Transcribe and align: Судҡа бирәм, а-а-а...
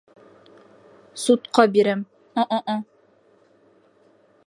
Судҡа 1.25 1.67
бирәм, 1.75 2.03
а-а-а... 2.45 2.79